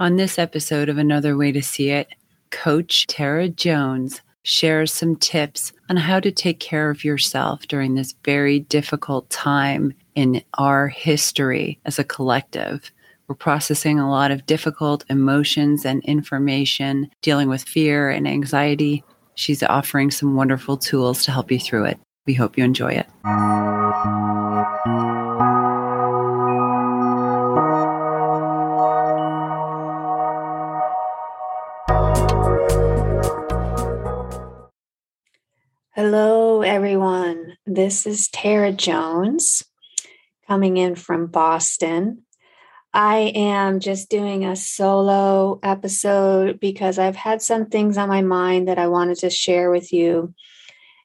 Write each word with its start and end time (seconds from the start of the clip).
On 0.00 0.16
this 0.16 0.38
episode 0.38 0.88
of 0.88 0.96
Another 0.96 1.36
Way 1.36 1.52
to 1.52 1.60
See 1.62 1.90
It, 1.90 2.08
Coach 2.50 3.06
Tara 3.06 3.50
Jones 3.50 4.22
shares 4.44 4.94
some 4.94 5.14
tips 5.14 5.74
on 5.90 5.98
how 5.98 6.20
to 6.20 6.32
take 6.32 6.58
care 6.58 6.88
of 6.88 7.04
yourself 7.04 7.68
during 7.68 7.94
this 7.94 8.14
very 8.24 8.60
difficult 8.60 9.28
time 9.28 9.92
in 10.14 10.42
our 10.56 10.88
history 10.88 11.78
as 11.84 11.98
a 11.98 12.04
collective. 12.04 12.90
We're 13.28 13.34
processing 13.34 14.00
a 14.00 14.10
lot 14.10 14.30
of 14.30 14.46
difficult 14.46 15.04
emotions 15.10 15.84
and 15.84 16.02
information, 16.04 17.10
dealing 17.20 17.50
with 17.50 17.62
fear 17.62 18.08
and 18.08 18.26
anxiety. 18.26 19.04
She's 19.34 19.62
offering 19.62 20.10
some 20.10 20.34
wonderful 20.34 20.78
tools 20.78 21.26
to 21.26 21.30
help 21.30 21.50
you 21.50 21.60
through 21.60 21.84
it. 21.84 22.00
We 22.26 22.32
hope 22.32 22.56
you 22.56 22.64
enjoy 22.64 22.92
it. 22.94 24.39
Everyone. 36.70 37.56
This 37.66 38.06
is 38.06 38.28
Tara 38.28 38.70
Jones 38.70 39.64
coming 40.46 40.76
in 40.76 40.94
from 40.94 41.26
Boston. 41.26 42.22
I 42.94 43.32
am 43.34 43.80
just 43.80 44.08
doing 44.08 44.44
a 44.44 44.54
solo 44.54 45.58
episode 45.64 46.60
because 46.60 46.96
I've 46.96 47.16
had 47.16 47.42
some 47.42 47.66
things 47.66 47.98
on 47.98 48.08
my 48.08 48.22
mind 48.22 48.68
that 48.68 48.78
I 48.78 48.86
wanted 48.86 49.18
to 49.18 49.30
share 49.30 49.68
with 49.72 49.92
you. 49.92 50.32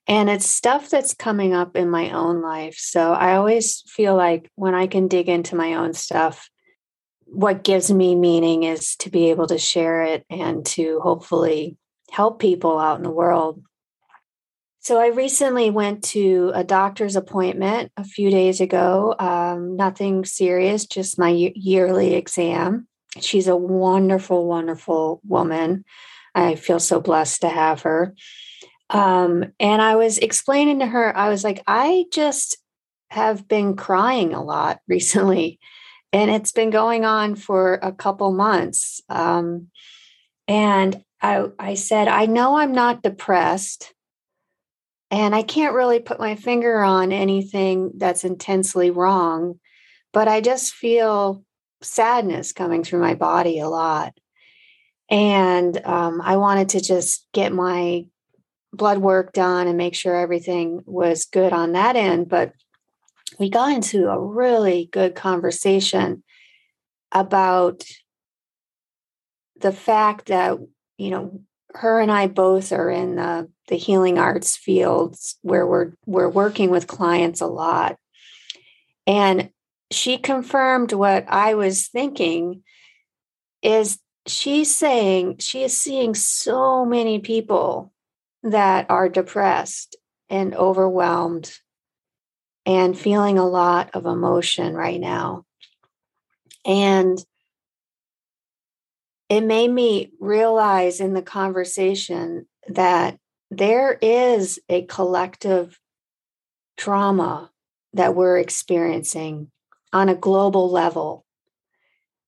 And 0.06 0.30
it's 0.30 0.48
stuff 0.48 0.92
that's 0.92 1.16
coming 1.16 1.56
up 1.56 1.76
in 1.76 1.90
my 1.90 2.12
own 2.12 2.44
life. 2.44 2.76
So 2.78 3.14
I 3.14 3.36
always 3.36 3.82
feel 3.88 4.16
like 4.16 4.52
when 4.54 4.76
I 4.76 4.86
can 4.86 5.08
dig 5.08 5.30
into 5.30 5.56
my 5.56 5.74
own 5.74 5.96
stuff, 5.96 6.48
what 7.26 7.64
gives 7.64 7.92
me 7.92 8.14
meaning 8.14 8.62
is 8.62 8.96
to 8.98 9.10
be 9.10 9.32
able 9.32 9.48
to 9.48 9.58
share 9.58 10.04
it 10.04 10.28
and 10.30 10.64
to 10.68 11.00
hopefully 11.00 11.76
help 12.12 12.38
people 12.38 12.78
out 12.78 12.98
in 12.98 13.04
the 13.04 13.10
world. 13.10 13.64
So 14.86 15.00
I 15.00 15.08
recently 15.08 15.72
went 15.72 16.04
to 16.10 16.52
a 16.54 16.64
doctor's 16.64 17.16
appointment 17.16 17.92
a 17.98 18.04
few 18.04 18.30
days 18.30 18.62
ago. 18.62 19.16
Um, 19.18 19.76
nothing 19.76 20.26
serious, 20.26 20.86
just 20.86 21.18
my 21.18 21.30
yearly 21.56 22.14
exam. 22.14 22.88
She's 23.20 23.48
a 23.48 23.56
wonderful, 23.56 24.46
wonderful 24.46 25.22
woman. 25.28 25.86
I 26.36 26.54
feel 26.54 26.80
so 26.80 27.00
blessed 27.00 27.42
to 27.42 27.50
have 27.50 27.82
her. 27.82 28.14
Um, 28.92 29.54
and 29.60 29.82
I 29.82 29.96
was 29.96 30.20
explaining 30.20 30.78
to 30.82 30.86
her, 30.86 31.18
I 31.18 31.30
was 31.30 31.44
like, 31.44 31.64
I 31.66 32.06
just 32.12 32.60
have 33.10 33.48
been 33.48 33.76
crying 33.76 34.36
a 34.36 34.44
lot 34.44 34.82
recently, 34.88 35.60
and 36.14 36.30
it's 36.30 36.52
been 36.52 36.70
going 36.70 37.06
on 37.06 37.34
for 37.34 37.80
a 37.82 37.92
couple 37.92 38.32
months. 38.34 39.02
Um, 39.10 39.70
and 40.48 41.04
I, 41.24 41.48
I 41.58 41.74
said, 41.74 42.08
I 42.08 42.28
know 42.28 42.58
I'm 42.58 42.74
not 42.74 43.02
depressed 43.02 43.95
and 45.16 45.34
I 45.34 45.44
can't 45.44 45.74
really 45.74 46.00
put 46.02 46.20
my 46.20 46.36
finger 46.36 46.84
on 46.84 47.14
anything 47.14 47.94
that's 47.96 48.26
intensely 48.26 48.92
wrong, 48.92 49.62
but 50.12 50.28
I 50.28 50.42
just 50.42 50.74
feel 50.74 51.42
sadness 51.82 52.52
coming 52.52 52.84
through 52.84 53.00
my 53.00 53.16
body 53.16 53.60
a 53.60 53.70
lot. 53.70 54.12
And 55.10 55.78
um, 55.86 56.20
I 56.20 56.36
wanted 56.36 56.68
to 56.70 56.82
just 56.82 57.26
get 57.32 57.54
my 57.54 58.08
blood 58.74 58.98
work 58.98 59.32
done 59.32 59.70
and 59.70 59.78
make 59.78 59.96
sure 59.96 60.14
everything 60.14 60.82
was 60.86 61.24
good 61.24 61.54
on 61.54 61.72
that 61.72 61.96
end. 61.96 62.28
But 62.28 62.52
we 63.40 63.50
got 63.50 63.72
into 63.72 64.10
a 64.10 64.20
really 64.20 64.90
good 64.92 65.16
conversation 65.16 66.24
about 67.14 67.86
the 69.62 69.72
fact 69.72 70.26
that, 70.26 70.58
you 70.98 71.10
know, 71.10 71.40
her 71.76 72.00
and 72.00 72.12
I 72.12 72.28
both 72.28 72.72
are 72.72 72.90
in 72.90 73.16
the, 73.16 73.50
the 73.68 73.76
healing 73.76 74.18
arts 74.18 74.56
fields 74.56 75.38
where 75.42 75.66
we're 75.68 75.94
we're 76.06 76.30
working 76.30 76.70
with 76.70 76.88
clients 76.88 77.42
a 77.42 77.48
lot. 77.48 77.98
And 79.08 79.50
she 79.92 80.18
confirmed 80.18 80.94
what 80.94 81.26
I 81.28 81.54
was 81.54 81.88
thinking 81.88 82.64
is 83.62 84.00
she's 84.26 84.74
saying 84.74 85.38
she 85.40 85.64
is 85.64 85.80
seeing 85.80 86.16
so 86.16 86.86
many 86.86 87.20
people 87.20 87.94
that 88.44 88.90
are 88.90 89.10
depressed 89.10 89.96
and 90.30 90.56
overwhelmed 90.56 91.52
and 92.66 92.98
feeling 92.98 93.38
a 93.38 93.48
lot 93.48 93.92
of 93.94 94.06
emotion 94.06 94.74
right 94.74 95.00
now. 95.00 95.46
And 96.66 97.24
it 99.30 99.42
made 99.42 99.72
me 99.72 100.12
realize 100.20 101.00
in 101.00 101.14
the 101.14 101.22
conversation 101.22 102.46
that 102.68 103.18
there 103.50 103.98
is 104.02 104.60
a 104.70 104.84
collective 104.84 105.80
trauma 106.78 107.52
that 107.94 108.16
we're 108.16 108.38
experiencing 108.38 109.52
on 109.94 110.10
a 110.10 110.16
global 110.16 110.70
level. 110.70 111.26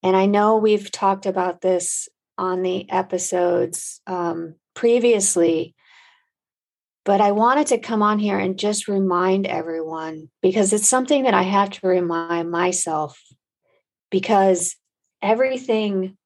And 0.02 0.16
I 0.16 0.26
know 0.26 0.58
we've 0.58 0.92
talked 0.92 1.26
about 1.26 1.62
this 1.62 2.08
on 2.38 2.62
the 2.62 2.90
episodes 2.90 4.00
um, 4.08 4.56
previously, 4.74 5.76
but 7.04 7.20
I 7.20 7.32
wanted 7.32 7.68
to 7.68 7.78
come 7.78 8.02
on 8.02 8.20
here 8.20 8.38
and 8.38 8.60
just 8.60 8.88
remind 8.88 9.48
everyone 9.48 10.30
because 10.42 10.72
it's 10.72 10.88
something 10.88 11.24
that 11.24 11.34
I 11.34 11.44
have 11.44 11.70
to 11.72 11.88
remind 11.88 12.52
myself 12.52 13.20
because 14.12 14.76
everything 15.22 16.17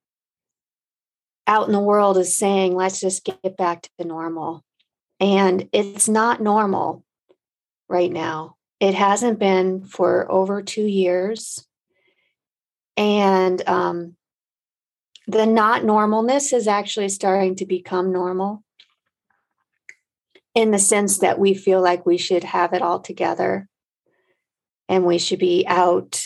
out 1.51 1.67
in 1.67 1.73
the 1.73 1.81
world 1.81 2.17
is 2.17 2.37
saying, 2.37 2.75
let's 2.75 3.01
just 3.01 3.25
get 3.25 3.57
back 3.57 3.81
to 3.99 4.07
normal. 4.07 4.63
And 5.19 5.67
it's 5.73 6.07
not 6.07 6.41
normal 6.41 7.03
right 7.89 8.09
now. 8.11 8.55
It 8.79 8.93
hasn't 8.93 9.37
been 9.37 9.83
for 9.83 10.31
over 10.31 10.61
two 10.61 10.85
years. 10.85 11.67
And 12.95 13.61
um, 13.67 14.15
the 15.27 15.45
not 15.45 15.81
normalness 15.81 16.53
is 16.53 16.69
actually 16.69 17.09
starting 17.09 17.57
to 17.57 17.65
become 17.65 18.13
normal 18.13 18.63
in 20.55 20.71
the 20.71 20.79
sense 20.79 21.17
that 21.17 21.37
we 21.37 21.53
feel 21.53 21.81
like 21.81 22.05
we 22.05 22.17
should 22.17 22.45
have 22.45 22.71
it 22.71 22.81
all 22.81 23.01
together 23.01 23.67
and 24.87 25.05
we 25.05 25.17
should 25.17 25.39
be 25.39 25.65
out 25.67 26.23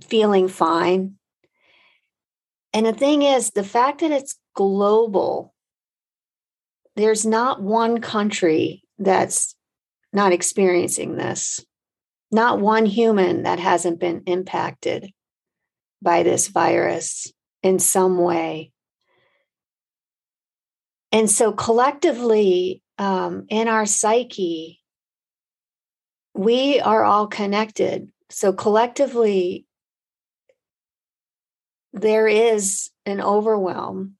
feeling 0.00 0.46
fine 0.46 1.16
and 2.76 2.84
the 2.84 2.92
thing 2.92 3.22
is, 3.22 3.52
the 3.52 3.64
fact 3.64 4.02
that 4.02 4.10
it's 4.10 4.38
global, 4.54 5.54
there's 6.94 7.24
not 7.24 7.62
one 7.62 8.02
country 8.02 8.82
that's 8.98 9.54
not 10.12 10.32
experiencing 10.32 11.16
this, 11.16 11.64
not 12.30 12.60
one 12.60 12.84
human 12.84 13.44
that 13.44 13.58
hasn't 13.58 13.98
been 13.98 14.24
impacted 14.26 15.10
by 16.02 16.22
this 16.22 16.48
virus 16.48 17.32
in 17.62 17.78
some 17.78 18.18
way. 18.18 18.72
And 21.12 21.30
so, 21.30 21.52
collectively, 21.52 22.82
um, 22.98 23.46
in 23.48 23.68
our 23.68 23.86
psyche, 23.86 24.82
we 26.34 26.78
are 26.80 27.04
all 27.04 27.26
connected. 27.26 28.12
So, 28.28 28.52
collectively, 28.52 29.65
there 32.00 32.28
is 32.28 32.90
an 33.06 33.20
overwhelm 33.20 34.16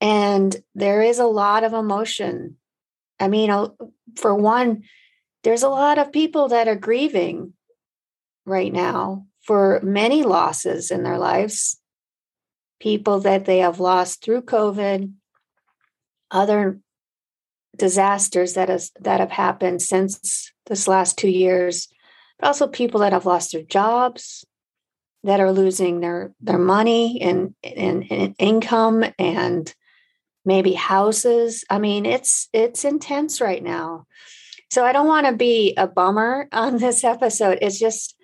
and 0.00 0.56
there 0.74 1.02
is 1.02 1.18
a 1.18 1.26
lot 1.26 1.64
of 1.64 1.72
emotion. 1.72 2.56
I 3.20 3.28
mean, 3.28 3.50
for 4.16 4.34
one, 4.34 4.84
there's 5.42 5.62
a 5.62 5.68
lot 5.68 5.98
of 5.98 6.12
people 6.12 6.48
that 6.48 6.68
are 6.68 6.76
grieving 6.76 7.52
right 8.46 8.72
now 8.72 9.26
for 9.42 9.80
many 9.82 10.22
losses 10.22 10.90
in 10.90 11.02
their 11.02 11.18
lives. 11.18 11.80
People 12.80 13.20
that 13.20 13.44
they 13.44 13.58
have 13.58 13.80
lost 13.80 14.22
through 14.22 14.42
COVID, 14.42 15.12
other 16.30 16.78
disasters 17.76 18.54
that 18.54 18.68
has 18.68 18.90
that 19.00 19.20
have 19.20 19.32
happened 19.32 19.82
since 19.82 20.52
this 20.66 20.86
last 20.86 21.18
two 21.18 21.30
years, 21.30 21.88
but 22.38 22.46
also 22.46 22.68
people 22.68 23.00
that 23.00 23.12
have 23.12 23.26
lost 23.26 23.52
their 23.52 23.62
jobs, 23.62 24.44
that 25.24 25.40
are 25.40 25.52
losing 25.52 26.00
their 26.00 26.32
their 26.40 26.58
money 26.58 27.20
and, 27.20 27.54
and, 27.62 28.06
and 28.10 28.34
income 28.38 29.04
and 29.18 29.74
maybe 30.44 30.72
houses. 30.72 31.64
I 31.68 31.78
mean 31.78 32.06
it's 32.06 32.48
it's 32.52 32.84
intense 32.84 33.40
right 33.40 33.62
now. 33.62 34.06
So 34.70 34.84
i 34.84 34.92
don't 34.92 35.08
want 35.08 35.26
to 35.26 35.32
be 35.32 35.74
a 35.76 35.86
bummer 35.86 36.48
on 36.52 36.78
this 36.78 37.04
episode. 37.04 37.58
It's 37.62 37.78
just 37.78 38.14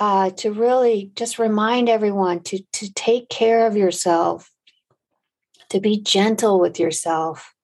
uh, 0.00 0.30
to 0.30 0.52
really 0.52 1.12
just 1.14 1.38
remind 1.38 1.88
everyone 1.88 2.40
to 2.40 2.62
to 2.72 2.92
take 2.92 3.28
care 3.28 3.66
of 3.66 3.76
yourself 3.76 4.50
to 5.70 5.80
be 5.80 6.00
gentle 6.00 6.60
with 6.60 6.78
yourself 6.78 7.54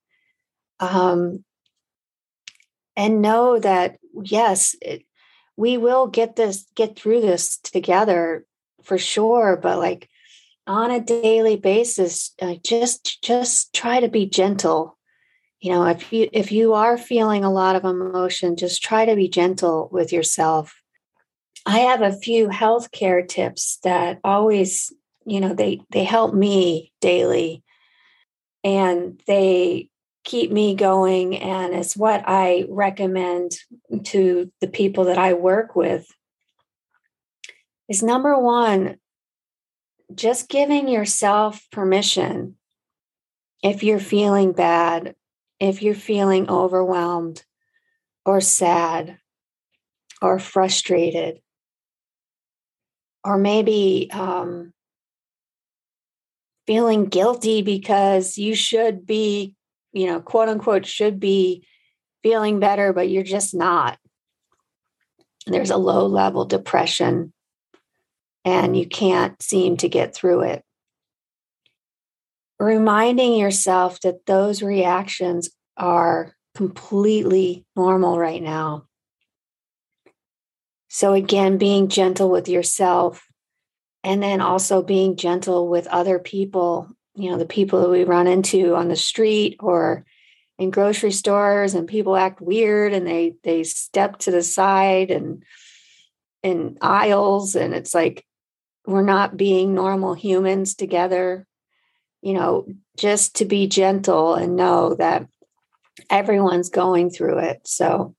um, 0.79 1.45
and 2.97 3.23
know 3.23 3.59
that 3.59 3.99
yes 4.23 4.75
it, 4.81 5.05
we 5.57 5.77
will 5.77 6.07
get 6.07 6.37
this 6.37 6.67
get 6.75 6.97
through 6.97 7.21
this 7.21 7.59
together 7.59 8.45
for 8.83 8.99
sure, 8.99 9.59
but 9.61 9.79
like 9.79 10.09
on 10.67 10.91
a 10.91 11.01
daily 11.01 11.57
basis, 11.57 12.33
uh, 12.41 12.55
just 12.65 13.23
just 13.23 13.73
try 13.75 14.01
to 14.01 14.09
be 14.09 14.27
gentle. 14.27 14.97
You 15.61 15.73
know, 15.73 15.87
if 15.87 16.13
you 16.13 16.29
if 16.33 16.53
you 16.53 16.75
are 16.75 16.97
feeling 16.97 17.45
a 17.45 17.53
lot 17.53 17.77
of 17.77 17.85
emotion, 17.85 18.57
just 18.57 18.83
try 18.83 19.05
to 19.05 19.17
be 19.17 19.29
gentle 19.29 19.89
with 19.93 20.13
yourself. 20.13 20.75
I 21.67 21.81
have 21.81 22.03
a 22.03 22.17
few 22.17 22.51
self-care 22.51 23.27
tips 23.27 23.79
that 23.85 24.19
always, 24.25 24.93
you 25.27 25.41
know, 25.41 25.55
they 25.55 25.81
they 25.91 26.05
help 26.05 26.35
me 26.35 26.93
daily 27.01 27.63
and 28.65 29.21
they 29.27 29.89
keep 30.25 30.51
me 30.51 30.75
going 30.75 31.37
and 31.37 31.75
it's 31.75 31.97
what 31.97 32.23
I 32.27 32.67
recommend 32.69 33.53
to 34.05 34.53
the 34.61 34.69
people 34.69 35.05
that 35.07 35.19
I 35.19 35.33
work 35.33 35.75
with 35.75 36.07
is 37.91 38.03
number 38.05 38.39
1 38.39 38.97
just 40.15 40.49
giving 40.49 40.89
yourself 40.89 41.67
permission 41.71 42.57
if 43.63 43.83
you're 43.83 44.01
feeling 44.01 44.53
bad, 44.53 45.15
if 45.59 45.83
you're 45.83 45.95
feeling 45.95 46.49
overwhelmed 46.49 47.45
or 48.25 48.41
sad 48.41 49.19
or 50.23 50.39
frustrated 50.39 51.41
or 53.23 53.37
maybe 53.37 54.09
um, 54.13 54.73
feeling 56.67 57.07
guilty 57.07 57.61
because 57.63 58.39
you 58.39 58.55
should 58.55 59.07
be, 59.07 59.55
you 59.93 60.07
know, 60.07 60.21
quote 60.21 60.49
unquote, 60.49 60.87
should 60.87 61.21
be 61.21 61.67
feeling 62.23 62.61
better, 62.61 62.93
but 62.93 63.11
you're 63.11 63.23
just 63.23 63.55
not. 63.55 63.99
There's 65.47 65.71
a 65.71 65.77
low 65.77 66.07
level 66.07 66.45
depression 66.45 67.33
and 68.45 68.77
you 68.77 68.87
can't 68.87 69.41
seem 69.43 69.77
to 69.79 69.89
get 69.89 70.15
through 70.15 70.43
it. 70.43 70.65
Reminding 72.59 73.35
yourself 73.35 74.01
that 74.01 74.27
those 74.27 74.63
reactions 74.63 75.51
are 75.77 76.35
completely 76.55 77.65
normal 77.77 78.19
right 78.19 78.43
now. 78.43 78.85
So, 80.89 81.13
again, 81.15 81.57
being 81.57 81.89
gentle 81.89 82.31
with 82.31 82.49
yourself 82.49 83.27
and 84.03 84.23
then 84.23 84.41
also 84.41 84.83
being 84.83 85.17
gentle 85.17 85.69
with 85.69 85.87
other 85.87 86.19
people 86.19 86.89
you 87.15 87.31
know 87.31 87.39
the 87.39 87.47
people 87.47 87.83
that 87.83 87.91
we 87.91 88.05
run 88.05 88.27
into 88.27 88.75
on 88.75 88.89
the 88.89 88.97
street 88.97 89.57
or 89.61 90.05
in 90.59 90.71
grocery 90.71 91.11
stores 91.11 91.75
and 91.75 91.89
people 91.89 92.17
act 92.17 92.41
weird 92.41 92.93
and 92.93 93.07
they 93.07 93.35
they 93.43 93.63
step 93.65 94.19
to 94.19 94.31
the 94.31 94.43
side 94.43 95.11
and 95.11 95.43
in 96.43 96.79
aisles 96.81 97.55
and 97.57 97.75
it's 97.75 97.95
like 97.95 98.25
we're 98.87 99.03
not 99.03 99.37
being 99.37 99.75
normal 99.75 100.15
humans 100.15 100.75
together 100.75 101.47
you 102.23 102.35
know 102.35 102.67
just 102.97 103.37
to 103.37 103.45
be 103.45 103.67
gentle 103.67 104.35
and 104.35 104.57
know 104.57 104.95
that 104.95 105.27
everyone's 106.09 106.71
going 106.71 107.11
through 107.11 107.39
it 107.39 107.61
so 107.65 108.15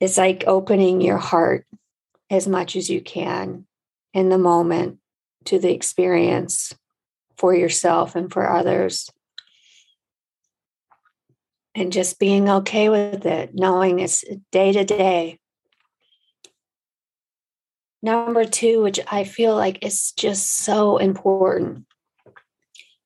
it's 0.00 0.18
like 0.18 0.44
opening 0.46 1.00
your 1.00 1.18
heart 1.18 1.66
as 2.30 2.46
much 2.46 2.76
as 2.76 2.88
you 2.88 3.00
can 3.00 3.66
in 4.14 4.28
the 4.28 4.38
moment 4.38 4.98
to 5.44 5.58
the 5.58 5.72
experience 5.72 6.74
for 7.36 7.54
yourself 7.54 8.14
and 8.16 8.32
for 8.32 8.50
others. 8.50 9.10
And 11.74 11.92
just 11.92 12.18
being 12.18 12.48
okay 12.48 12.88
with 12.88 13.24
it, 13.24 13.54
knowing 13.54 14.00
it's 14.00 14.24
day 14.50 14.72
to 14.72 14.84
day. 14.84 15.38
Number 18.02 18.44
two, 18.44 18.82
which 18.82 19.00
I 19.10 19.24
feel 19.24 19.56
like 19.56 19.84
is 19.84 20.12
just 20.12 20.52
so 20.52 20.98
important, 20.98 21.84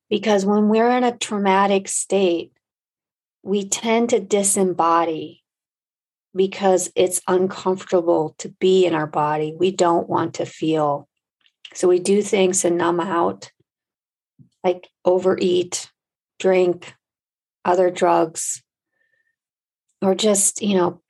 because 0.09 0.45
when 0.45 0.69
we're 0.69 0.91
in 0.91 1.03
a 1.03 1.17
traumatic 1.17 1.87
state, 1.87 2.51
we 3.41 3.67
tend 3.67 4.09
to 4.11 4.19
disembody 4.19 5.39
because 6.35 6.91
it's 6.95 7.21
uncomfortable 7.27 8.35
to 8.37 8.49
be 8.59 8.85
in 8.85 8.93
our 8.93 9.07
body. 9.07 9.55
We 9.57 9.71
don't 9.71 10.07
want 10.07 10.35
to 10.35 10.45
feel. 10.45 11.07
So 11.73 11.87
we 11.87 11.99
do 11.99 12.21
things 12.21 12.61
to 12.61 12.69
numb 12.69 12.99
out, 12.99 13.51
like 14.63 14.87
overeat, 15.03 15.91
drink, 16.39 16.93
other 17.65 17.89
drugs, 17.89 18.63
or 20.01 20.13
just, 20.15 20.61
you 20.61 20.77
know, 20.77 21.01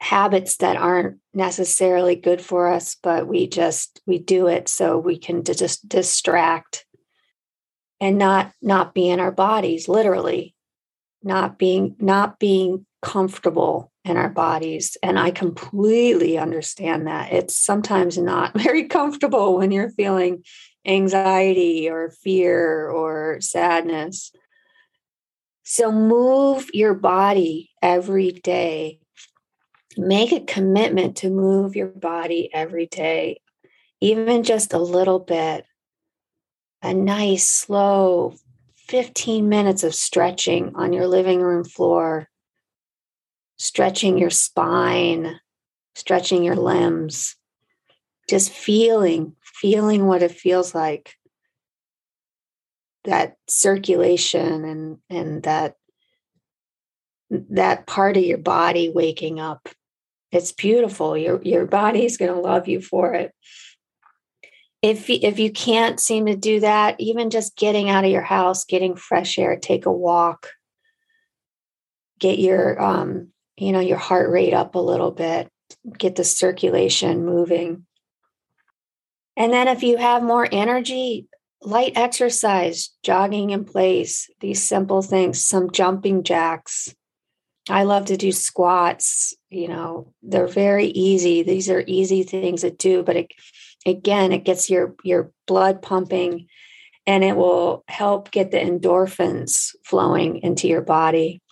habits 0.00 0.56
that 0.56 0.76
aren't 0.76 1.19
necessarily 1.32 2.16
good 2.16 2.40
for 2.40 2.68
us, 2.68 2.96
but 3.02 3.26
we 3.26 3.46
just 3.46 4.00
we 4.06 4.18
do 4.18 4.46
it 4.46 4.68
so 4.68 4.98
we 4.98 5.18
can 5.18 5.44
just 5.44 5.88
distract 5.88 6.84
and 8.00 8.18
not 8.18 8.52
not 8.60 8.94
be 8.94 9.08
in 9.08 9.20
our 9.20 9.32
bodies 9.32 9.88
literally 9.88 10.54
not 11.22 11.58
being 11.58 11.96
not 11.98 12.38
being 12.38 12.86
comfortable 13.02 13.90
in 14.04 14.16
our 14.16 14.28
bodies. 14.28 14.96
And 15.02 15.18
I 15.18 15.30
completely 15.30 16.38
understand 16.38 17.06
that. 17.06 17.32
It's 17.32 17.56
sometimes 17.56 18.18
not 18.18 18.52
very 18.58 18.84
comfortable 18.84 19.56
when 19.56 19.70
you're 19.70 19.90
feeling 19.90 20.44
anxiety 20.86 21.88
or 21.88 22.10
fear 22.22 22.88
or 22.88 23.40
sadness. 23.40 24.32
So 25.62 25.92
move 25.92 26.68
your 26.72 26.94
body 26.94 27.70
every 27.82 28.32
day. 28.32 28.98
Make 29.96 30.32
a 30.32 30.40
commitment 30.40 31.16
to 31.18 31.30
move 31.30 31.76
your 31.76 31.88
body 31.88 32.48
every 32.52 32.86
day, 32.86 33.40
even 34.00 34.42
just 34.42 34.72
a 34.72 34.78
little 34.78 35.18
bit. 35.18 35.64
A 36.82 36.94
nice, 36.94 37.48
slow 37.50 38.34
15 38.88 39.48
minutes 39.48 39.84
of 39.84 39.94
stretching 39.94 40.72
on 40.74 40.92
your 40.92 41.06
living 41.06 41.40
room 41.40 41.64
floor 41.64 42.30
stretching 43.60 44.16
your 44.16 44.30
spine, 44.30 45.38
stretching 45.94 46.42
your 46.42 46.56
limbs, 46.56 47.36
just 48.26 48.50
feeling, 48.50 49.36
feeling 49.42 50.06
what 50.06 50.22
it 50.22 50.30
feels 50.30 50.74
like. 50.74 51.14
That 53.04 53.36
circulation 53.48 54.64
and 54.64 54.98
and 55.10 55.42
that 55.42 55.74
that 57.50 57.86
part 57.86 58.16
of 58.16 58.24
your 58.24 58.38
body 58.38 58.90
waking 58.90 59.38
up. 59.38 59.68
It's 60.32 60.52
beautiful. 60.52 61.16
Your 61.16 61.42
your 61.42 61.66
body's 61.66 62.16
going 62.16 62.32
to 62.32 62.40
love 62.40 62.68
you 62.68 62.80
for 62.80 63.14
it. 63.14 63.32
If 64.82 65.10
if 65.10 65.38
you 65.38 65.50
can't 65.50 66.00
seem 66.00 66.26
to 66.26 66.36
do 66.36 66.60
that, 66.60 66.96
even 66.98 67.30
just 67.30 67.56
getting 67.56 67.90
out 67.90 68.04
of 68.04 68.10
your 68.10 68.22
house, 68.22 68.64
getting 68.64 68.96
fresh 68.96 69.38
air, 69.38 69.56
take 69.56 69.86
a 69.86 69.92
walk, 69.92 70.50
get 72.18 72.38
your 72.38 72.80
um, 72.80 73.28
you 73.56 73.72
know, 73.72 73.80
your 73.80 73.98
heart 73.98 74.30
rate 74.30 74.54
up 74.54 74.74
a 74.74 74.78
little 74.78 75.10
bit, 75.10 75.50
get 75.98 76.16
the 76.16 76.24
circulation 76.24 77.26
moving. 77.26 77.86
And 79.36 79.52
then 79.52 79.68
if 79.68 79.82
you 79.82 79.96
have 79.96 80.22
more 80.22 80.48
energy, 80.50 81.28
light 81.62 81.92
exercise, 81.94 82.90
jogging 83.02 83.50
in 83.50 83.64
place, 83.64 84.30
these 84.40 84.62
simple 84.62 85.02
things, 85.02 85.44
some 85.44 85.70
jumping 85.70 86.22
jacks. 86.22 86.94
I 87.68 87.82
love 87.82 88.06
to 88.06 88.16
do 88.16 88.32
squats, 88.32 89.34
you 89.50 89.68
know, 89.68 90.12
they're 90.22 90.46
very 90.46 90.86
easy. 90.86 91.42
These 91.42 91.68
are 91.68 91.84
easy 91.86 92.22
things 92.22 92.62
to 92.62 92.70
do, 92.70 93.02
but 93.02 93.16
it, 93.16 93.30
again, 93.84 94.32
it 94.32 94.44
gets 94.44 94.70
your 94.70 94.94
your 95.04 95.32
blood 95.46 95.82
pumping 95.82 96.48
and 97.06 97.24
it 97.24 97.36
will 97.36 97.84
help 97.88 98.30
get 98.30 98.50
the 98.50 98.58
endorphins 98.58 99.74
flowing 99.84 100.38
into 100.42 100.68
your 100.68 100.82
body. 100.82 101.42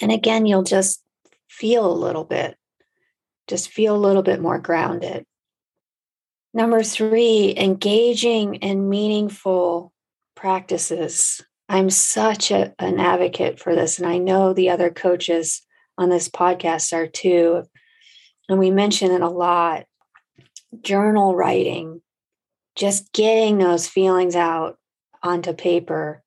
And 0.00 0.12
again, 0.12 0.46
you'll 0.46 0.62
just 0.62 1.02
feel 1.48 1.90
a 1.90 1.92
little 1.92 2.24
bit, 2.24 2.56
just 3.46 3.70
feel 3.70 3.96
a 3.96 3.98
little 3.98 4.22
bit 4.22 4.40
more 4.40 4.58
grounded. 4.58 5.24
Number 6.52 6.82
three, 6.82 7.54
engaging 7.56 8.56
in 8.56 8.88
meaningful 8.88 9.92
practices. 10.34 11.44
I'm 11.68 11.90
such 11.90 12.50
a, 12.50 12.74
an 12.78 13.00
advocate 13.00 13.58
for 13.58 13.74
this, 13.74 13.98
and 13.98 14.06
I 14.06 14.18
know 14.18 14.52
the 14.52 14.70
other 14.70 14.90
coaches 14.90 15.62
on 15.98 16.08
this 16.10 16.28
podcast 16.28 16.92
are 16.92 17.06
too. 17.06 17.64
And 18.48 18.58
we 18.58 18.70
mention 18.70 19.10
it 19.10 19.22
a 19.22 19.28
lot 19.28 19.86
journal 20.82 21.34
writing, 21.34 22.02
just 22.76 23.12
getting 23.12 23.58
those 23.58 23.88
feelings 23.88 24.36
out 24.36 24.78
onto 25.22 25.52
paper 25.52 26.22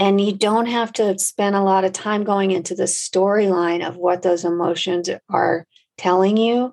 and 0.00 0.18
you 0.18 0.32
don't 0.32 0.66
have 0.66 0.94
to 0.94 1.18
spend 1.18 1.54
a 1.54 1.60
lot 1.60 1.84
of 1.84 1.92
time 1.92 2.24
going 2.24 2.52
into 2.52 2.74
the 2.74 2.84
storyline 2.84 3.86
of 3.86 3.98
what 3.98 4.22
those 4.22 4.46
emotions 4.46 5.10
are 5.28 5.66
telling 5.98 6.38
you 6.38 6.72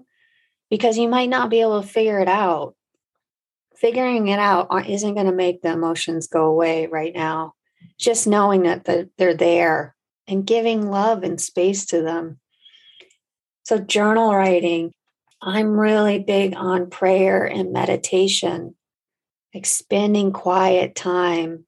because 0.69 0.97
you 0.97 1.09
might 1.09 1.27
not 1.27 1.49
be 1.49 1.59
able 1.59 1.81
to 1.81 1.87
figure 1.87 2.21
it 2.21 2.29
out. 2.29 2.73
Figuring 3.75 4.29
it 4.29 4.39
out 4.39 4.69
isn't 4.89 5.13
going 5.13 5.25
to 5.25 5.33
make 5.33 5.61
the 5.61 5.73
emotions 5.73 6.27
go 6.27 6.45
away 6.45 6.87
right 6.87 7.13
now. 7.13 7.53
Just 7.99 8.27
knowing 8.27 8.63
that 8.63 8.85
they're 9.17 9.33
there 9.33 9.95
and 10.27 10.45
giving 10.45 10.89
love 10.89 11.23
and 11.23 11.39
space 11.39 11.85
to 11.87 12.01
them. 12.01 12.39
So, 13.63 13.77
journal 13.79 14.33
writing, 14.33 14.93
I'm 15.41 15.79
really 15.79 16.19
big 16.19 16.55
on 16.55 16.89
prayer 16.89 17.45
and 17.45 17.73
meditation, 17.73 18.75
like 19.53 19.65
spending 19.65 20.31
quiet 20.31 20.95
time 20.95 21.65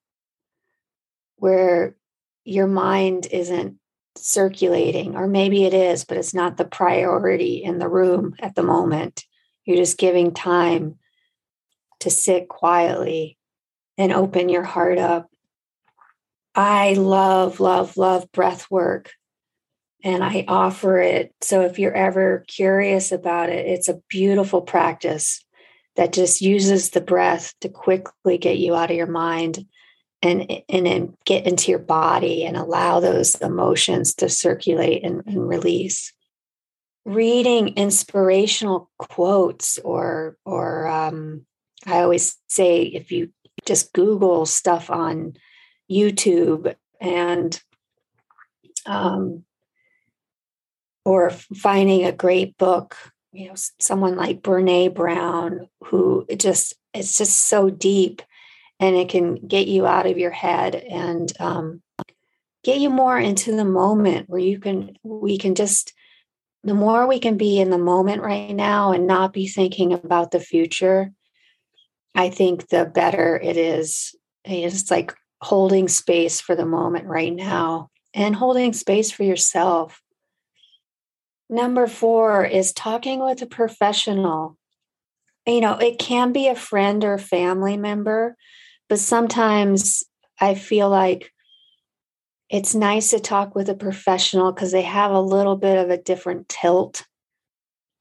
where 1.38 1.96
your 2.44 2.68
mind 2.68 3.28
isn't 3.32 3.78
circulating, 4.18 5.16
or 5.16 5.28
maybe 5.28 5.66
it 5.66 5.74
is, 5.74 6.04
but 6.04 6.18
it's 6.18 6.34
not 6.34 6.58
the 6.58 6.66
priority 6.66 7.64
in 7.64 7.80
the 7.80 7.88
room 7.88 8.36
at 8.40 8.56
the 8.56 8.64
moment. 8.64 9.24
You're 9.66 9.78
just 9.78 9.98
giving 9.98 10.34
time 10.34 10.98
to 12.00 12.10
sit 12.10 12.48
quietly 12.48 13.38
and 13.98 14.12
open 14.12 14.50
your 14.50 14.64
heart 14.64 14.98
up. 14.98 15.29
I 16.60 16.92
love, 16.96 17.62
love, 17.62 17.96
love 17.96 18.30
breath 18.34 18.70
work 18.70 19.14
and 20.04 20.22
I 20.22 20.44
offer 20.46 20.98
it. 20.98 21.34
So 21.40 21.62
if 21.62 21.80
you're 21.80 21.94
ever 21.94 22.44
curious 22.50 23.14
about 23.14 23.48
it, 23.48 23.66
it's 23.66 23.88
a 23.88 24.02
beautiful 24.10 24.62
practice 24.62 25.42
that 25.96 26.12
just 26.12 26.42
uses 26.42 26.90
the 26.90 27.00
breath 27.00 27.54
to 27.62 27.70
quickly 27.70 28.38
get 28.38 28.58
you 28.58 28.76
out 28.76 28.92
of 28.92 28.98
your 28.98 29.08
mind 29.08 29.68
and 30.22 30.52
and 30.68 30.86
then 30.86 31.16
get 31.26 31.48
into 31.48 31.72
your 31.72 31.80
body 31.80 32.44
and 32.44 32.58
allow 32.58 33.00
those 33.00 33.36
emotions 33.36 34.16
to 34.16 34.28
circulate 34.28 35.06
and, 35.06 35.24
and 35.28 35.48
release 35.48 36.12
reading 37.06 37.70
inspirational 37.78 38.90
quotes 38.98 39.78
or 39.78 40.36
or 40.44 40.88
um, 40.88 41.46
i 41.88 42.00
always 42.00 42.38
say 42.50 42.82
if 42.82 43.14
you 43.14 43.32
just 43.66 43.94
google 43.94 44.46
stuff 44.46 44.90
on 44.90 45.34
youtube 45.90 46.76
and 47.02 47.62
um, 48.86 49.44
or 51.06 51.30
finding 51.30 52.06
a 52.06 52.12
great 52.12 52.58
book 52.58 52.96
you 53.32 53.48
know 53.48 53.56
someone 53.80 54.16
like 54.16 54.42
Brené 54.42 54.94
Brown 54.94 55.68
who 55.86 56.26
just 56.38 56.74
it's 56.94 57.18
just 57.18 57.46
so 57.46 57.70
deep 57.70 58.22
and 58.80 58.96
it 58.96 59.10
can 59.10 59.36
get 59.36 59.68
you 59.68 59.86
out 59.86 60.06
of 60.06 60.18
your 60.18 60.32
head 60.32 60.76
and 60.76 61.32
um, 61.40 61.82
get 62.64 62.80
you 62.80 62.90
more 62.90 63.20
into 63.20 63.56
the 63.56 63.66
moment 63.66 64.30
where 64.30 64.40
you 64.40 64.60
can 64.60 64.98
we 65.04 65.38
can 65.38 65.56
just 65.56 65.94
the 66.64 66.74
more 66.74 67.08
we 67.08 67.20
can 67.20 67.38
be 67.38 67.60
in 67.60 67.70
the 67.70 67.78
moment 67.78 68.22
right 68.22 68.54
now 68.54 68.92
and 68.92 69.08
not 69.08 69.32
be 69.32 69.48
thinking 69.48 69.94
about 69.94 70.32
the 70.32 70.40
future 70.40 71.12
i 72.16 72.30
think 72.30 72.68
the 72.70 72.86
better 72.86 73.40
it 73.42 73.58
is. 73.58 74.16
It's 74.46 74.90
like 74.90 75.14
holding 75.42 75.88
space 75.88 76.42
for 76.42 76.56
the 76.56 76.66
moment 76.66 77.06
right 77.06 77.34
now 77.34 77.90
and 78.14 78.36
holding 78.36 78.74
space 78.74 79.12
for 79.12 79.24
yourself 79.24 80.02
number 81.50 81.88
four 81.88 82.46
is 82.46 82.74
talking 82.74 83.20
with 83.20 83.42
a 83.42 83.48
professional 83.48 84.58
you 85.46 85.62
know 85.62 85.78
it 85.78 85.98
can 85.98 86.32
be 86.32 86.48
a 86.48 86.56
friend 86.56 87.04
or 87.04 87.18
family 87.18 87.78
member 87.78 88.36
but 88.90 89.00
sometimes 89.00 90.04
I 90.42 90.56
feel 90.56 90.90
like 90.90 91.32
it's 92.50 92.74
nice 92.74 93.12
to 93.12 93.20
talk 93.20 93.54
with 93.54 93.70
a 93.70 93.76
professional 93.76 94.52
because 94.52 94.72
they 94.72 94.82
have 94.82 95.12
a 95.12 95.22
little 95.22 95.56
bit 95.56 95.78
of 95.78 95.92
a 95.92 96.02
different 96.02 96.50
tilt 96.50 97.06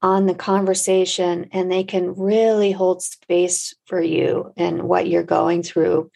on 0.01 0.25
the 0.25 0.33
conversation 0.33 1.49
and 1.51 1.71
they 1.71 1.83
can 1.83 2.15
really 2.15 2.71
hold 2.71 3.03
space 3.03 3.75
for 3.85 4.01
you 4.01 4.51
and 4.57 4.83
what 4.83 5.07
you're 5.07 5.23
going 5.23 5.61
through. 5.61 6.09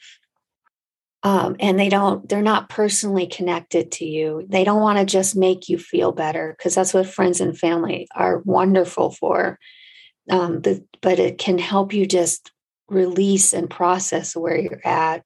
Um, 1.25 1.56
and 1.62 1.80
they 1.80 1.88
don't, 1.88 2.27
they're 2.27 2.42
not 2.42 2.68
personally 2.68 3.27
connected 3.27 3.94
to 3.94 4.06
you. 4.06 4.46
They 4.50 4.65
don't 4.65 4.82
want 4.82 5.00
to 5.00 5.06
just 5.06 5.38
make 5.38 5.70
you 5.70 5.77
feel 5.77 6.12
better 6.12 6.53
because 6.58 6.75
that's 6.75 6.94
what 6.94 7.08
friends 7.08 7.39
and 7.39 7.58
family 7.58 8.10
are 8.13 8.39
wonderful 8.39 9.12
for. 9.12 9.58
Um, 10.30 10.62
the, 10.62 10.86
but 11.01 11.20
it 11.20 11.38
can 11.38 11.58
help 11.58 11.94
you 11.94 12.06
just 12.06 12.51
release 12.89 13.53
and 13.53 13.70
process 13.70 14.36
where 14.36 14.58
you're 14.58 14.86
at. 14.86 15.24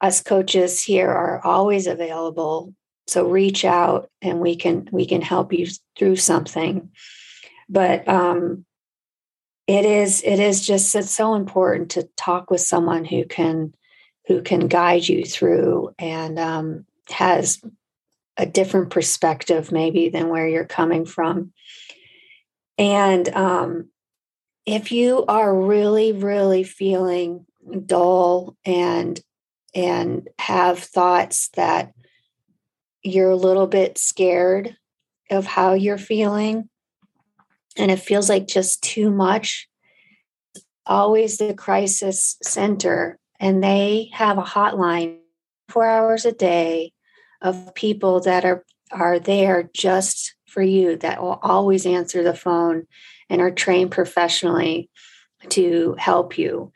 Us 0.00 0.22
coaches 0.22 0.82
here 0.82 1.10
are 1.10 1.44
always 1.44 1.86
available. 1.86 2.74
So 3.06 3.28
reach 3.28 3.64
out 3.64 4.10
and 4.22 4.40
we 4.40 4.56
can 4.56 4.88
we 4.90 5.06
can 5.06 5.22
help 5.22 5.52
you 5.52 5.66
through 5.98 6.16
something. 6.16 6.90
But 7.68 8.08
um 8.08 8.64
it 9.66 9.84
is 9.84 10.22
it 10.24 10.40
is 10.40 10.66
just 10.66 10.94
it's 10.94 11.10
so 11.10 11.34
important 11.34 11.90
to 11.92 12.08
talk 12.16 12.50
with 12.50 12.60
someone 12.60 13.04
who 13.04 13.24
can 13.24 13.74
who 14.32 14.40
can 14.42 14.66
guide 14.66 15.06
you 15.06 15.24
through 15.24 15.94
and 15.98 16.38
um, 16.38 16.86
has 17.10 17.60
a 18.38 18.46
different 18.46 18.88
perspective 18.88 19.70
maybe 19.70 20.08
than 20.08 20.30
where 20.30 20.48
you're 20.48 20.64
coming 20.64 21.04
from. 21.04 21.52
And 22.78 23.28
um, 23.28 23.90
if 24.64 24.90
you 24.90 25.26
are 25.28 25.54
really 25.54 26.12
really 26.12 26.64
feeling 26.64 27.44
dull 27.84 28.56
and 28.64 29.20
and 29.74 30.28
have 30.38 30.78
thoughts 30.78 31.50
that 31.50 31.92
you're 33.02 33.30
a 33.30 33.36
little 33.36 33.66
bit 33.66 33.98
scared 33.98 34.76
of 35.30 35.44
how 35.44 35.74
you're 35.74 35.98
feeling 35.98 36.70
and 37.76 37.90
it 37.90 38.00
feels 38.00 38.28
like 38.30 38.46
just 38.46 38.82
too 38.82 39.10
much 39.10 39.68
always 40.86 41.38
the 41.38 41.54
crisis 41.54 42.36
center 42.42 43.18
and 43.42 43.62
they 43.62 44.08
have 44.12 44.38
a 44.38 44.42
hotline 44.42 45.18
4 45.68 45.84
hours 45.84 46.24
a 46.24 46.32
day 46.32 46.92
of 47.42 47.74
people 47.74 48.20
that 48.20 48.44
are 48.46 48.64
are 48.92 49.18
there 49.18 49.68
just 49.74 50.34
for 50.46 50.62
you 50.62 50.96
that 50.98 51.20
will 51.20 51.38
always 51.42 51.86
answer 51.86 52.22
the 52.22 52.34
phone 52.34 52.86
and 53.28 53.40
are 53.40 53.50
trained 53.50 53.90
professionally 53.90 54.90
to 55.48 55.96
help 55.98 56.36
you. 56.36 56.70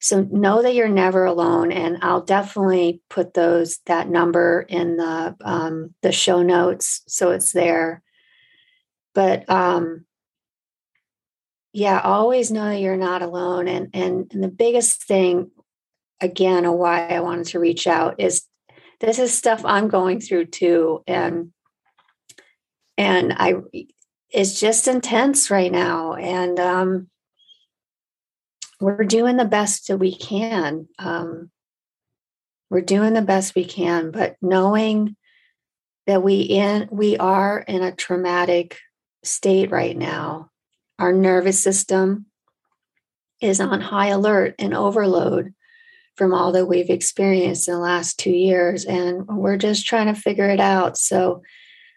So 0.00 0.28
know 0.30 0.62
that 0.62 0.74
you're 0.74 0.88
never 0.88 1.24
alone, 1.24 1.72
and 1.72 1.98
I'll 2.02 2.20
definitely 2.20 3.00
put 3.08 3.34
those 3.34 3.78
that 3.86 4.08
number 4.08 4.64
in 4.68 4.96
the 4.96 5.36
um, 5.42 5.94
the 6.02 6.12
show 6.12 6.42
notes 6.42 7.02
so 7.08 7.30
it's 7.30 7.52
there. 7.52 8.02
But 9.14 9.48
um, 9.48 10.04
yeah, 11.72 12.00
always 12.00 12.50
know 12.50 12.68
that 12.68 12.80
you're 12.80 12.96
not 12.96 13.22
alone. 13.22 13.66
And, 13.66 13.90
and 13.94 14.30
and 14.32 14.42
the 14.42 14.48
biggest 14.48 15.04
thing, 15.04 15.50
again, 16.22 16.70
why 16.72 17.08
I 17.08 17.20
wanted 17.20 17.46
to 17.48 17.58
reach 17.58 17.86
out 17.86 18.14
is 18.18 18.44
this 19.00 19.18
is 19.18 19.36
stuff 19.36 19.62
I'm 19.64 19.88
going 19.88 20.20
through 20.20 20.46
too, 20.46 21.02
and 21.06 21.52
and 22.96 23.34
I 23.36 23.56
it's 24.30 24.58
just 24.58 24.88
intense 24.88 25.50
right 25.50 25.70
now. 25.70 26.14
And 26.14 26.58
um, 26.58 27.10
we're 28.80 29.04
doing 29.04 29.36
the 29.36 29.44
best 29.44 29.88
that 29.88 29.98
we 29.98 30.14
can. 30.14 30.88
Um, 30.98 31.50
we're 32.70 32.80
doing 32.80 33.12
the 33.12 33.22
best 33.22 33.54
we 33.54 33.64
can, 33.64 34.12
but 34.12 34.36
knowing 34.40 35.16
that 36.06 36.22
we 36.22 36.40
in 36.40 36.88
we 36.90 37.16
are 37.16 37.58
in 37.58 37.82
a 37.82 37.94
traumatic 37.94 38.78
state 39.24 39.70
right 39.70 39.96
now. 39.96 40.50
Our 40.98 41.12
nervous 41.12 41.60
system 41.60 42.26
is 43.40 43.60
on 43.60 43.80
high 43.80 44.08
alert 44.08 44.54
and 44.60 44.72
overload 44.72 45.52
from 46.16 46.34
all 46.34 46.52
that 46.52 46.66
we've 46.66 46.90
experienced 46.90 47.68
in 47.68 47.74
the 47.74 47.80
last 47.80 48.18
two 48.18 48.32
years, 48.32 48.84
and 48.84 49.26
we're 49.26 49.56
just 49.56 49.86
trying 49.86 50.12
to 50.12 50.20
figure 50.20 50.48
it 50.48 50.60
out. 50.60 50.96
So, 50.98 51.42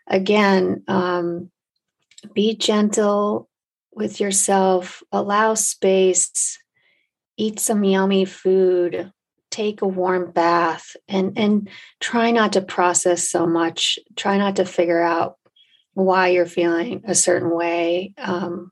again, 0.08 0.84
um, 0.88 1.52
be 2.34 2.56
gentle 2.56 3.50
with 3.94 4.20
yourself, 4.20 5.04
allow 5.12 5.54
space, 5.54 6.60
eat 7.38 7.60
some 7.60 7.84
yummy 7.84 8.26
food, 8.26 9.12
take 9.52 9.82
a 9.82 9.88
warm 9.88 10.32
bath, 10.32 10.96
and, 11.08 11.38
and 11.38 11.70
try 12.00 12.32
not 12.32 12.54
to 12.54 12.62
process 12.62 13.30
so 13.30 13.46
much. 13.46 14.00
Try 14.16 14.38
not 14.38 14.58
to 14.58 14.66
figure 14.66 15.02
out 15.02 15.38
why 15.94 16.30
you're 16.30 16.46
feeling 16.46 17.04
a 17.06 17.16
certain 17.16 17.50
way. 17.50 18.14
Um, 18.18 18.72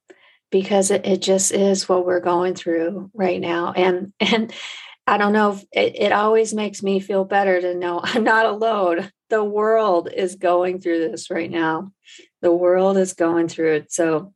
because 0.53 0.91
it, 0.91 1.05
it 1.05 1.19
just 1.19 1.51
is 1.51 1.89
what 1.89 2.05
we're 2.05 2.19
going 2.19 2.53
through 2.53 3.09
right 3.13 3.41
now. 3.41 3.73
And 3.75 4.13
and 4.19 4.53
I 5.05 5.17
don't 5.17 5.33
know 5.33 5.53
if 5.53 5.63
it, 5.72 5.95
it 6.00 6.12
always 6.12 6.53
makes 6.53 6.81
me 6.81 7.00
feel 7.00 7.25
better 7.25 7.60
to 7.60 7.75
know 7.75 8.00
I'm 8.03 8.24
not 8.24 8.45
alone. 8.45 9.12
The 9.29 9.43
world 9.43 10.10
is 10.13 10.36
going 10.36 10.79
through 10.79 11.10
this 11.10 11.29
right 11.31 11.50
now 11.50 11.91
the 12.43 12.53
world 12.53 12.98
is 12.98 13.13
going 13.13 13.48
through 13.48 13.75
it. 13.75 13.91
So 13.91 14.33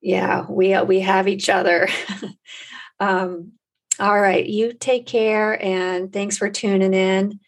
yeah, 0.00 0.44
we 0.48 0.80
we 0.82 1.00
have 1.00 1.26
each 1.26 1.48
other. 1.48 1.88
um, 3.00 3.52
all 3.98 4.20
right, 4.20 4.46
you 4.46 4.74
take 4.74 5.06
care 5.06 5.60
and 5.60 6.12
thanks 6.12 6.36
for 6.36 6.50
tuning 6.50 6.94
in 6.94 7.40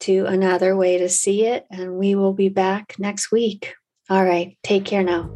to 0.00 0.26
another 0.26 0.76
way 0.76 0.98
to 0.98 1.08
see 1.08 1.46
it. 1.46 1.64
And 1.70 1.94
we 1.94 2.16
will 2.16 2.34
be 2.34 2.48
back 2.48 2.96
next 2.98 3.30
week. 3.30 3.74
All 4.10 4.24
right, 4.24 4.58
take 4.64 4.84
care 4.84 5.04
now. 5.04 5.32